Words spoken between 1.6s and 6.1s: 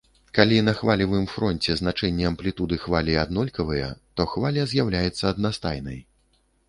значэнні амплітуды хвалі аднолькавыя, то хваля з'яўляецца аднастайнай.